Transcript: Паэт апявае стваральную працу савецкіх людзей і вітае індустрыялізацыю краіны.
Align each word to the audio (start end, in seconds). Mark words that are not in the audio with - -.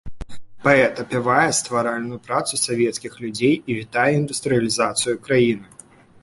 Паэт 0.67 0.95
апявае 1.03 1.51
стваральную 1.57 2.17
працу 2.29 2.53
савецкіх 2.61 3.19
людзей 3.27 3.55
і 3.59 3.71
вітае 3.81 4.07
індустрыялізацыю 4.21 5.15
краіны. 5.29 5.65